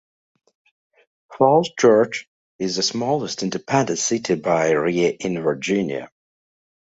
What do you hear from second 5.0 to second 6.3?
in Virginia.